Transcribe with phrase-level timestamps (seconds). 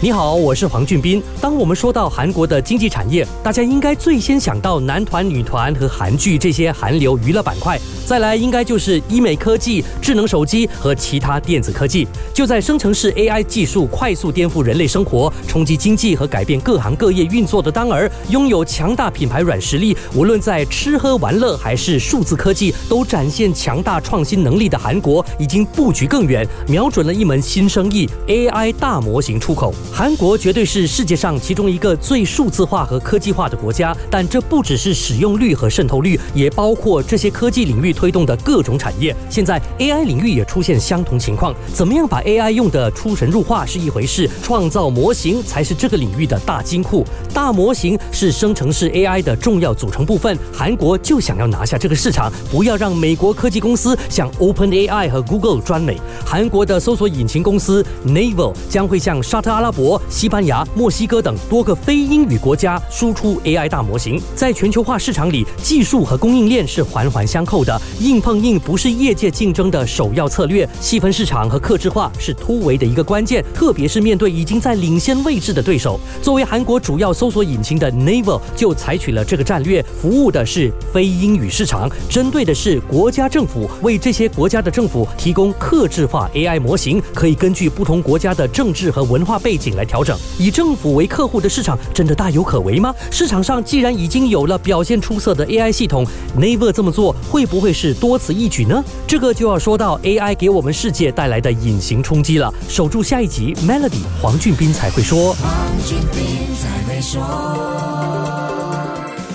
[0.00, 1.20] 你好，我是黄俊斌。
[1.40, 7.76] 当我们说到韩国的经济产业，大家应该最先想到男团、女团和韩剧这些韩流娱乐板块。
[8.06, 12.06] 再来，应该就是医美科技、智能手机和其他电子科技。
[12.32, 29.74] 就在生成式 AI 技术快速颠覆人类生活、冲击经济和改变各行各业运作的当儿，拥有强大品牌软实力，无论在吃喝玩乐还是数字科技，都展现强大创新能力的韩国，已经布局更远，瞄准了一门新生意 ——AI 大模型出口。
[29.92, 37.88] 韩国绝对是世界上其中一个最数字化和科技化的国家，但这不只是使用率和渗透率，也包括这些科技领域。
[37.98, 41.52] 推动的各种产业，现在 AI 领域也出现相同情况。
[41.74, 47.04] 怎么样把 AI 用得出神入化是一回事，创造模型才是这个领域的大金库。
[47.34, 50.38] 大模型是生成式 AI 的重要组成部分。
[50.52, 55.98] 韩国就想要拿下这个市场，不要让美国科技公司像 OpenAI 和 Google 专美。
[56.24, 64.20] 韩国的搜索引擎公司 Naver 将会向沙特阿拉伯、国西班牙、墨西哥等多个非英语国家输出 AI 大模型。
[64.34, 67.80] 在全球化市场里，技术和供应链是环环相扣的。
[68.00, 76.00] 硬碰硬不是业界竞争的首要策略，细分市场和克制化是突围的一个关键，特别是面对已经在领先位置的对手。
[76.20, 90.18] 作为韩国主要搜索引擎的 Naver 就采取了这个战略，服务的是非英语市场，针对的是国家政府，为这些国家的政府提供克制化 AI 模型，可以根据不同国家的政治和文化背景来调整。
[90.38, 92.94] 以政府为客户的市场真的大有可为吗？
[93.10, 96.04] 市场上既然已经有了表现出色的 AI 系统
[96.36, 97.68] ，Never 这么做会不会？
[97.78, 98.82] 是多此一举呢？
[99.06, 102.52] 这个就要说到 AI 给我们世界带来的隐形冲击了。
[102.68, 105.36] 守住下一集，Melody 黄俊斌才会说。